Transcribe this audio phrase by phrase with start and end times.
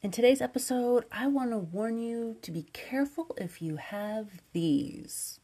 [0.00, 5.40] In today's episode, I want to warn you to be careful if you have these.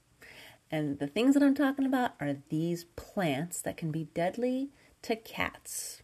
[0.71, 4.71] And the things that I'm talking about are these plants that can be deadly
[5.03, 6.03] to cats.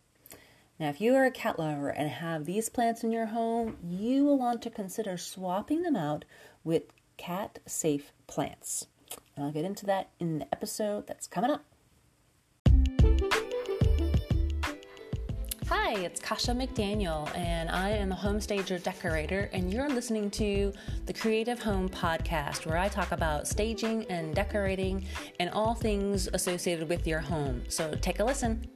[0.81, 4.24] Now, if you are a cat lover and have these plants in your home, you
[4.24, 6.24] will want to consider swapping them out
[6.64, 8.88] with cat safe plants.
[9.37, 11.70] And I'll get into that in the episode that's coming up.
[15.73, 20.73] Hi, it's Kasha McDaniel, and I am a home stager decorator, and you're listening to
[21.06, 25.05] the Creative Home Podcast, where I talk about staging and decorating
[25.38, 27.62] and all things associated with your home.
[27.69, 28.66] So take a listen.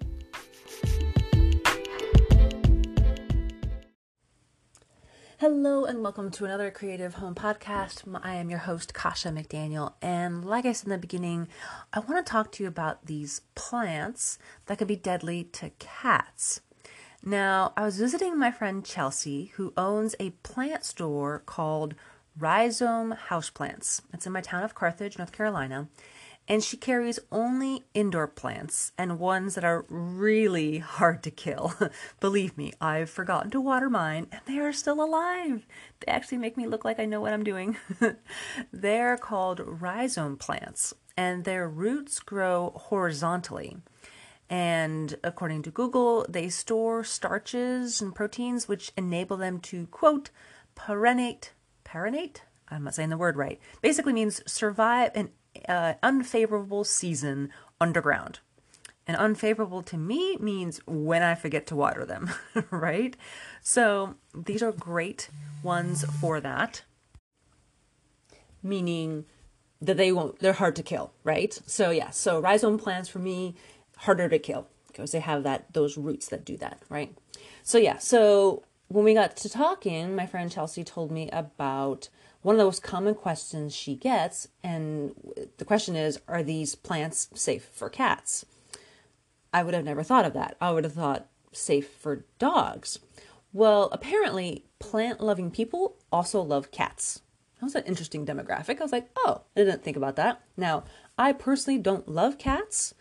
[5.40, 8.04] Hello, and welcome to another Creative Home Podcast.
[8.22, 11.48] I am your host, Kasha McDaniel, and like I said in the beginning,
[11.92, 16.60] I want to talk to you about these plants that can be deadly to cats.
[17.26, 21.94] Now, I was visiting my friend Chelsea, who owns a plant store called
[22.38, 24.02] Rhizome Houseplants.
[24.12, 25.88] It's in my town of Carthage, North Carolina.
[26.46, 31.72] And she carries only indoor plants and ones that are really hard to kill.
[32.20, 35.66] Believe me, I've forgotten to water mine and they are still alive.
[36.00, 37.78] They actually make me look like I know what I'm doing.
[38.70, 43.78] They're called rhizome plants and their roots grow horizontally.
[44.50, 50.30] And according to Google, they store starches and proteins which enable them to, quote,
[50.74, 51.52] perennate,
[51.84, 52.42] perennate?
[52.68, 53.60] I'm not saying the word right.
[53.82, 55.30] Basically means survive an
[55.68, 57.50] uh, unfavorable season
[57.80, 58.40] underground.
[59.06, 62.30] And unfavorable to me means when I forget to water them,
[62.70, 63.16] right?
[63.60, 65.28] So these are great
[65.62, 66.82] ones for that.
[68.62, 69.26] Meaning
[69.82, 71.58] that they won't, they're hard to kill, right?
[71.66, 73.56] So yeah, so rhizome plants for me
[73.96, 77.16] harder to kill because they have that those roots that do that, right?
[77.62, 82.08] So yeah, so when we got to talking, my friend Chelsea told me about
[82.42, 85.14] one of the most common questions she gets, and
[85.56, 88.44] the question is, are these plants safe for cats?
[89.52, 90.56] I would have never thought of that.
[90.60, 92.98] I would have thought safe for dogs.
[93.52, 97.22] Well, apparently, plant loving people also love cats.
[97.60, 98.78] That was an interesting demographic.
[98.78, 100.42] I was like, oh, I didn't think about that.
[100.56, 100.84] Now,
[101.16, 102.94] I personally don't love cats.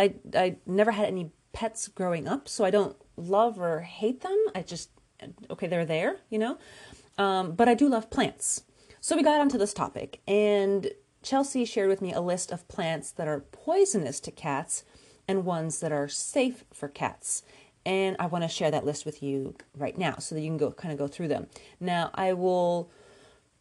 [0.00, 4.38] I I never had any pets growing up, so I don't love or hate them.
[4.54, 4.90] I just
[5.50, 6.58] okay, they're there, you know.
[7.18, 8.62] Um, but I do love plants.
[9.00, 10.90] So we got onto this topic, and
[11.22, 14.84] Chelsea shared with me a list of plants that are poisonous to cats
[15.28, 17.42] and ones that are safe for cats.
[17.84, 20.58] And I want to share that list with you right now so that you can
[20.58, 21.46] go kind of go through them.
[21.78, 22.90] Now, I will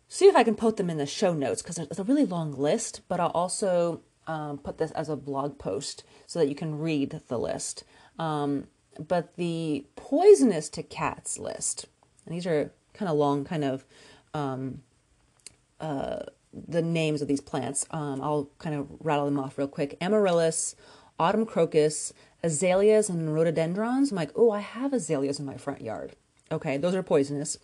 [0.09, 2.51] see if I can put them in the show notes because it's a really long
[2.51, 6.78] list, but I'll also um, put this as a blog post so that you can
[6.78, 7.84] read the list.
[8.19, 8.67] Um,
[9.00, 11.88] but the poisonous to cats list,
[12.25, 13.85] and these are kind of long, kind of
[14.35, 14.84] um,
[15.79, 16.19] uh,
[16.53, 17.88] the names of these plants.
[17.90, 19.97] Um, I'll kind of rattle them off real quick.
[20.00, 20.75] Amaryllis,
[21.19, 22.13] autumn crocus,
[22.44, 24.11] azaleas, and rhododendrons.
[24.11, 26.16] I'm like, oh, I have azaleas in my front yard.
[26.51, 27.57] Okay, those are poisonous.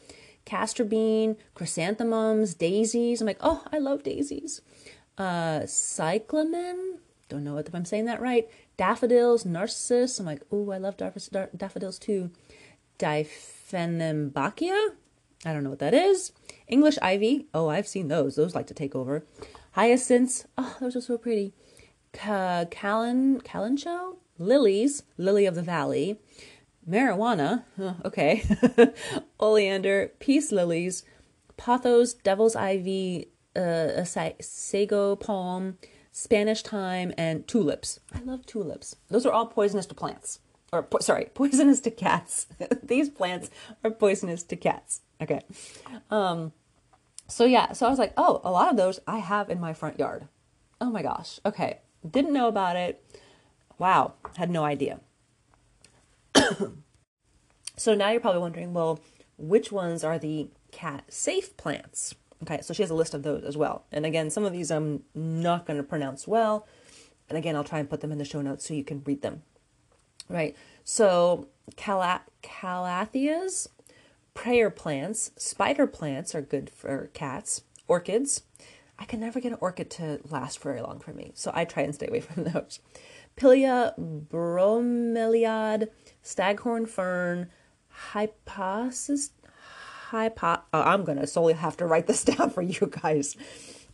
[0.45, 3.21] Castor bean, chrysanthemums, daisies.
[3.21, 4.61] I'm like, oh, I love daisies
[5.17, 6.99] uh, cyclamen.
[7.29, 8.47] Don't know if I'm saying that right.
[8.77, 10.19] Daffodils, narcissus.
[10.19, 12.29] I'm like, oh, I love daffodils too.
[12.99, 14.89] Diphonembachia.
[15.45, 16.31] I don't know what that is.
[16.67, 17.47] English ivy.
[17.53, 18.35] Oh, I've seen those.
[18.35, 19.25] Those like to take over.
[19.71, 20.45] Hyacinths.
[20.57, 21.53] Oh, those are so pretty.
[22.13, 24.17] Ca- Callan, Kalanchoe?
[24.37, 25.03] Lilies.
[25.17, 26.19] Lily of the valley.
[26.89, 27.63] Marijuana.
[28.05, 28.43] Okay.
[29.39, 30.11] Oleander.
[30.19, 31.03] Peace lilies.
[31.57, 34.05] Pothos, devil's ivy, a
[34.39, 35.77] sago palm,
[36.11, 37.99] Spanish thyme, and tulips.
[38.13, 38.95] I love tulips.
[39.09, 40.39] Those are all poisonous to plants.
[40.71, 42.47] Or, po- sorry, poisonous to cats.
[42.83, 43.49] These plants
[43.83, 45.01] are poisonous to cats.
[45.21, 45.41] Okay.
[46.09, 46.51] Um,
[47.27, 49.73] so, yeah, so I was like, oh, a lot of those I have in my
[49.73, 50.27] front yard.
[50.81, 51.39] Oh my gosh.
[51.45, 51.79] Okay.
[52.09, 53.03] Didn't know about it.
[53.77, 54.13] Wow.
[54.37, 54.99] Had no idea.
[57.77, 58.99] so now you're probably wondering, well,
[59.37, 62.15] which ones are the cat safe plants?
[62.43, 63.85] Okay, so she has a list of those as well.
[63.91, 66.67] And again, some of these I'm not going to pronounce well.
[67.29, 69.21] And again, I'll try and put them in the show notes so you can read
[69.21, 69.43] them.
[70.27, 73.67] Right, so cala- calatheas,
[74.33, 78.41] prayer plants, spider plants are good for cats, orchids.
[78.97, 81.83] I can never get an orchid to last very long for me, so I try
[81.83, 82.79] and stay away from those.
[83.37, 83.93] Pilea
[84.31, 85.89] bromeliad,
[86.21, 87.49] staghorn fern,
[87.89, 89.31] hyposis,
[90.09, 90.61] hypo.
[90.73, 93.35] Oh, I'm gonna solely have to write this down for you guys.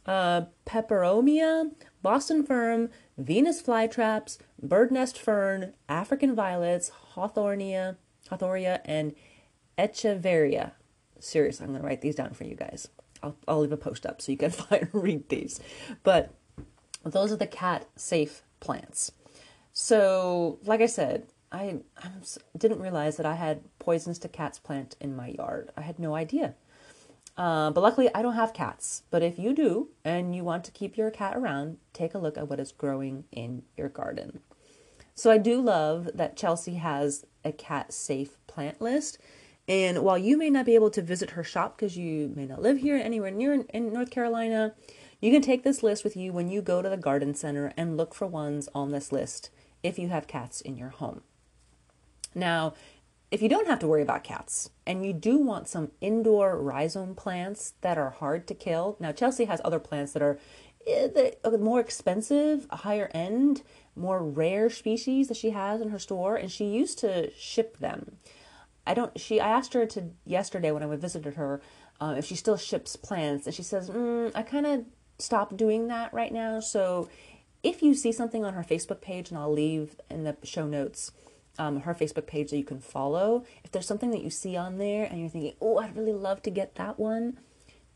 [0.06, 1.72] Uh, peperomia,
[2.02, 7.98] Boston fern, Venus flytraps, bird nest fern, African violets, Hawthornia,
[8.30, 9.14] Hawthornia, and
[9.78, 10.72] Echeveria.
[11.20, 12.88] Seriously, I'm to write these down for you guys.
[13.22, 15.60] I'll, I'll leave a post up so you can find read these.
[16.04, 16.34] But
[17.04, 19.12] those are the cat safe plants.
[19.74, 22.10] So, like I said, I, I
[22.58, 25.72] didn't realize that I had poisons to cats plant in my yard.
[25.76, 26.56] I had no idea.
[27.38, 29.04] Uh, but luckily, I don't have cats.
[29.10, 32.38] But if you do and you want to keep your cat around, take a look
[32.38, 34.40] at what is growing in your garden.
[35.16, 39.18] So I do love that Chelsea has a cat safe plant list.
[39.68, 42.62] And while you may not be able to visit her shop because you may not
[42.62, 44.74] live here anywhere near in North Carolina,
[45.20, 47.96] you can take this list with you when you go to the garden center and
[47.96, 49.50] look for ones on this list
[49.84, 51.22] if you have cats in your home.
[52.34, 52.74] Now,
[53.32, 57.16] if you don't have to worry about cats and you do want some indoor rhizome
[57.16, 60.38] plants that are hard to kill, now Chelsea has other plants that are
[60.86, 63.64] eh, more expensive, higher end,
[63.96, 68.18] more rare species that she has in her store, and she used to ship them.
[68.86, 69.18] I don't.
[69.20, 69.40] She.
[69.40, 71.62] I asked her to yesterday when I visited her
[72.00, 74.86] uh, if she still ships plants, and she says, mm, "I kind of
[75.20, 77.08] stopped doing that right now." So,
[77.62, 81.12] if you see something on her Facebook page, and I'll leave in the show notes
[81.62, 83.44] um, her Facebook page that you can follow.
[83.64, 86.42] If there's something that you see on there and you're thinking, oh, I'd really love
[86.44, 87.38] to get that one,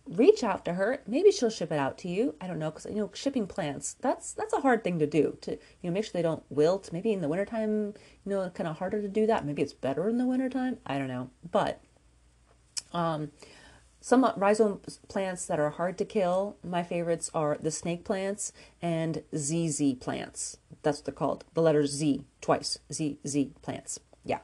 [0.07, 1.01] reach out to her.
[1.07, 2.35] Maybe she'll ship it out to you.
[2.39, 5.37] I don't know, because you know, shipping plants that's that's a hard thing to do.
[5.41, 5.57] To you
[5.89, 6.93] know, make sure they don't wilt.
[6.93, 9.45] Maybe in the wintertime, you know, kind of harder to do that.
[9.45, 10.77] Maybe it's better in the wintertime.
[10.85, 11.81] I don't know, but
[12.93, 13.31] um,
[14.05, 19.23] some rhizome plants that are hard to kill, my favorites are the snake plants and
[19.35, 20.57] ZZ plants.
[20.83, 21.43] That's what they're called.
[21.55, 22.77] The letter Z twice.
[22.93, 23.99] ZZ plants.
[24.23, 24.41] Yeah.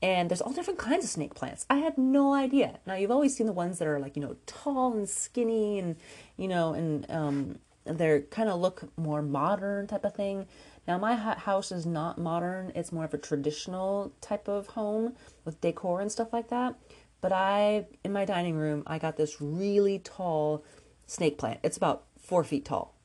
[0.00, 1.66] And there's all different kinds of snake plants.
[1.68, 2.78] I had no idea.
[2.86, 5.96] Now you've always seen the ones that are like, you know, tall and skinny and,
[6.36, 10.46] you know, and um they're kind of look more modern type of thing.
[10.86, 12.70] Now my house is not modern.
[12.76, 15.14] It's more of a traditional type of home
[15.44, 16.76] with decor and stuff like that.
[17.24, 20.62] But I, in my dining room, I got this really tall
[21.06, 21.58] snake plant.
[21.62, 22.98] It's about four feet tall.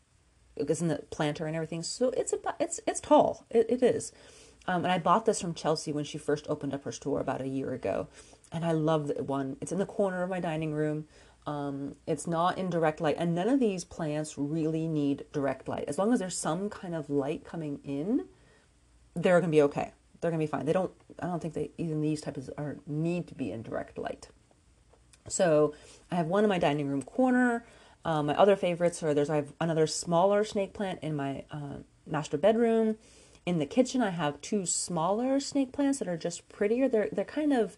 [0.58, 1.84] It's in the planter and everything.
[1.84, 3.46] So it's about, it's, it's tall.
[3.50, 4.12] It, it is.
[4.68, 7.40] Um, and I bought this from Chelsea when she first opened up her store about
[7.40, 8.10] a year ago.
[8.52, 9.56] And I love the one.
[9.62, 11.06] It's in the corner of my dining room.
[11.48, 13.16] Um, it's not in direct light.
[13.18, 15.86] And none of these plants really need direct light.
[15.88, 18.26] As long as there's some kind of light coming in,
[19.16, 20.66] they're to be okay they're gonna be fine.
[20.66, 20.92] They don't.
[21.20, 24.30] I don't think they even these types are need to be in direct light.
[25.28, 25.74] So
[26.12, 27.66] I have one in my dining room corner.
[28.06, 31.78] Um, my other favorites are there's I have another smaller snake plant in my uh,
[32.08, 32.98] master bedroom.
[33.46, 36.88] In the kitchen, I have two smaller snake plants that are just prettier.
[36.88, 37.78] They're they're kind of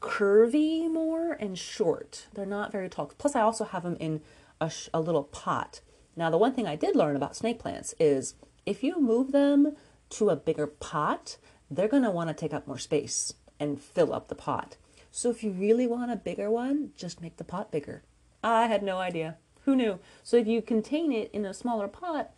[0.00, 2.26] curvy more and short.
[2.34, 3.12] They're not very tall.
[3.16, 4.20] Plus, I also have them in
[4.60, 5.80] a, sh- a little pot.
[6.16, 8.34] Now, the one thing I did learn about snake plants is
[8.66, 9.76] if you move them
[10.10, 11.38] to a bigger pot,
[11.76, 14.76] they're going to want to take up more space and fill up the pot.
[15.10, 18.02] So if you really want a bigger one, just make the pot bigger.
[18.42, 19.36] I had no idea.
[19.64, 19.98] Who knew?
[20.22, 22.30] So if you contain it in a smaller pot,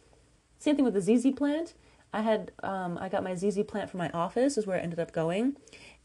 [0.58, 1.74] same thing with the ZZ plant.
[2.12, 5.00] I had um, I got my ZZ plant from my office is where it ended
[5.00, 5.56] up going,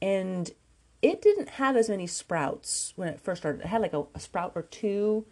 [0.02, 0.50] and
[1.02, 3.62] it didn't have as many sprouts when it first started.
[3.62, 5.26] It had like a, a sprout or two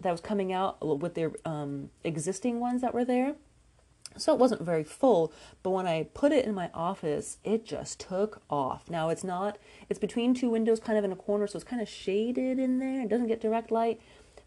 [0.00, 3.34] that was coming out with their um, existing ones that were there.
[4.16, 5.32] So it wasn't very full,
[5.62, 8.90] but when I put it in my office, it just took off.
[8.90, 11.82] Now it's not, it's between two windows, kind of in a corner, so it's kind
[11.82, 13.02] of shaded in there.
[13.02, 14.00] It doesn't get direct light,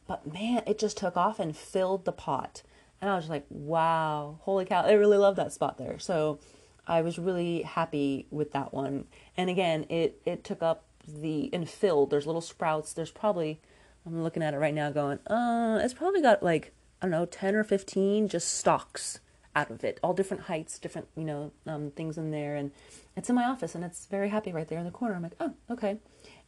[0.07, 2.63] but man, it just took off and filled the pot.
[3.01, 5.99] And I was like, wow, holy cow, I really love that spot there.
[5.99, 6.39] So
[6.87, 9.05] I was really happy with that one.
[9.35, 12.93] And again, it, it took up the, and filled, there's little sprouts.
[12.93, 13.59] There's probably,
[14.05, 17.25] I'm looking at it right now going, uh, it's probably got like, I don't know,
[17.25, 19.19] 10 or 15 just stalks
[19.55, 22.55] out of it, all different heights, different, you know, um, things in there.
[22.55, 22.71] And
[23.15, 25.15] it's in my office and it's very happy right there in the corner.
[25.15, 25.91] I'm like, oh, okay.
[25.91, 25.99] And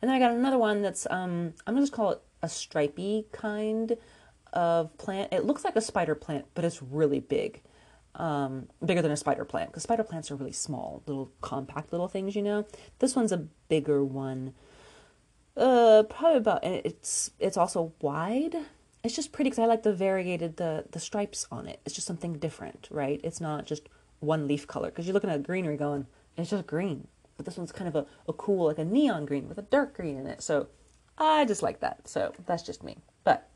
[0.01, 3.97] then I got another one that's, um, I'm to just call it a stripy kind
[4.53, 5.33] of plant.
[5.33, 7.61] It looks like a spider plant, but it's really big.
[8.15, 12.07] Um, bigger than a spider plant because spider plants are really small, little compact little
[12.07, 12.65] things, you know.
[12.97, 13.37] This one's a
[13.69, 14.53] bigger one.
[15.55, 18.55] Uh, probably about, it's, it's also wide
[19.03, 21.79] it's just pretty because I like the variegated the the stripes on it.
[21.85, 23.21] It's just something different, right?
[23.23, 23.87] It's not just
[24.19, 27.07] one leaf color because you're looking at greenery going, it's just green.
[27.35, 29.95] But this one's kind of a, a cool, like a neon green with a dark
[29.95, 30.41] green in it.
[30.41, 30.67] So
[31.17, 32.07] I just like that.
[32.07, 32.97] So that's just me.
[33.23, 33.47] But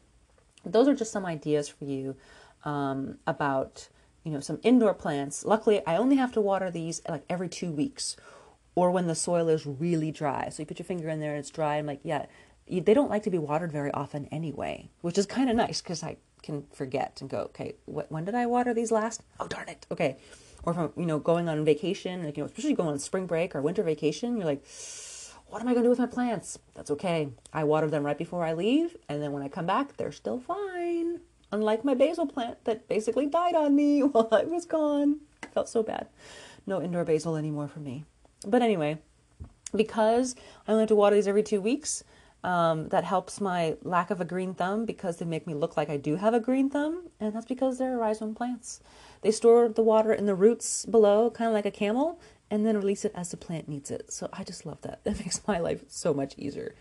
[0.63, 2.15] those are just some ideas for you
[2.63, 3.89] um, about
[4.23, 5.43] you know some indoor plants.
[5.45, 8.15] Luckily, I only have to water these like every two weeks,
[8.75, 10.49] or when the soil is really dry.
[10.49, 11.77] So you put your finger in there and it's dry.
[11.77, 12.27] I'm like, yeah,
[12.67, 16.03] they don't like to be watered very often anyway, which is kind of nice because
[16.03, 19.21] I can forget and go, okay, wh- when did I water these last?
[19.39, 19.85] Oh, darn it.
[19.91, 20.17] Okay.
[20.63, 23.55] Or from, you know, going on vacation, like, you know, especially going on spring break
[23.55, 24.63] or winter vacation, you're like,
[25.47, 26.59] what am I going to do with my plants?
[26.75, 27.29] That's okay.
[27.51, 30.39] I water them right before I leave, and then when I come back, they're still
[30.39, 31.19] fine.
[31.51, 35.19] Unlike my basil plant that basically died on me while I was gone.
[35.53, 36.07] Felt so bad.
[36.65, 38.05] No indoor basil anymore for me.
[38.47, 38.99] But anyway,
[39.75, 40.35] because
[40.67, 42.03] I only have to water these every two weeks,
[42.43, 45.89] um, that helps my lack of a green thumb because they make me look like
[45.89, 48.81] I do have a green thumb, and that's because they're rhizome plants.
[49.21, 52.19] They store the water in the roots below, kind of like a camel,
[52.49, 54.11] and then release it as the plant needs it.
[54.11, 55.01] So I just love that.
[55.03, 56.75] That makes my life so much easier.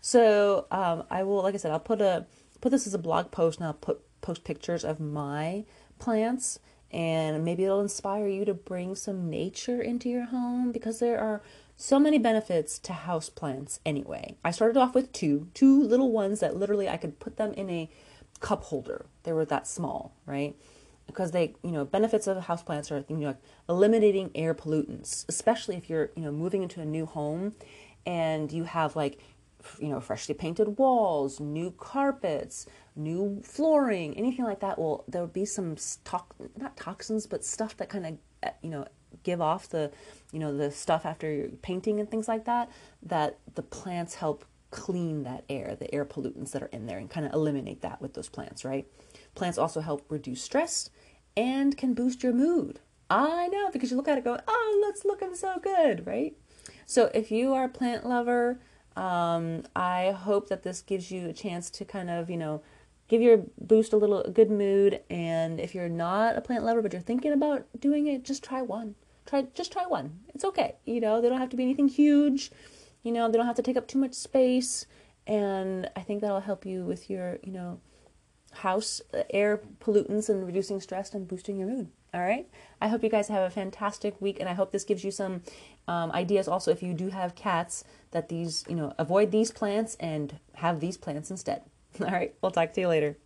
[0.00, 2.26] So um, I will, like I said, I'll put a
[2.60, 5.64] put this as a blog post, and I'll put post pictures of my
[5.98, 6.58] plants,
[6.90, 11.42] and maybe it'll inspire you to bring some nature into your home because there are
[11.76, 13.80] so many benefits to house plants.
[13.84, 17.52] Anyway, I started off with two, two little ones that literally I could put them
[17.52, 17.90] in a
[18.40, 19.06] cup holder.
[19.24, 20.56] They were that small, right?
[21.06, 23.36] because they, you know, benefits of houseplants are, you know,
[23.68, 27.54] eliminating air pollutants, especially if you're, you know, moving into a new home
[28.04, 29.18] and you have like,
[29.80, 34.78] you know, freshly painted walls, new carpets, new flooring, anything like that.
[34.78, 38.70] Well, there would be some stock, not toxins, but stuff that kind of, eh, you
[38.70, 38.86] know,
[39.22, 39.90] give off the,
[40.32, 42.70] you know, the stuff after painting and things like that.
[43.02, 47.08] That the plants help clean that air, the air pollutants that are in there, and
[47.08, 48.86] kind of eliminate that with those plants, right?
[49.34, 50.90] Plants also help reduce stress
[51.36, 52.80] and can boost your mood.
[53.08, 56.34] I know because you look at it go, oh, let's that's looking so good, right?
[56.86, 58.58] So if you are a plant lover,
[58.96, 62.62] um, I hope that this gives you a chance to kind of, you know,
[63.08, 65.00] give your boost a little a good mood.
[65.10, 68.62] And if you're not a plant lover but you're thinking about doing it, just try
[68.62, 68.94] one.
[69.26, 70.20] Try just try one.
[70.34, 70.76] It's okay.
[70.84, 72.50] You know, they don't have to be anything huge.
[73.02, 74.86] You know, they don't have to take up too much space.
[75.26, 77.80] And I think that'll help you with your, you know,
[78.52, 81.88] house uh, air pollutants and reducing stress and boosting your mood.
[82.14, 82.48] All right.
[82.80, 85.42] I hope you guys have a fantastic week, and I hope this gives you some
[85.86, 86.48] um, ideas.
[86.48, 90.80] Also, if you do have cats, that these you know avoid these plants and have
[90.80, 91.62] these plants instead.
[92.00, 92.34] All right.
[92.40, 93.18] We'll talk to you later.